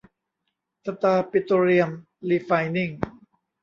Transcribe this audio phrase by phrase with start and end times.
[0.85, 1.91] สตาร์ ปิโตรเลียม
[2.29, 2.89] รีไฟน์นิ่ง